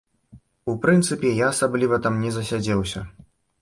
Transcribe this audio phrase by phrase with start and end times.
[0.73, 3.09] У прынцыпе, я асабліва там не засядзеўся.